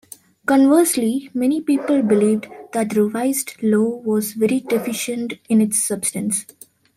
Conversely, 0.47 1.29
many 1.31 1.61
people 1.61 2.01
believed 2.01 2.47
that 2.73 2.89
the 2.89 3.03
revised 3.03 3.61
law 3.61 3.97
was 3.97 4.33
very 4.33 4.59
deficient 4.59 5.35
in 5.47 5.61
its 5.61 5.77
substance. 5.83 6.47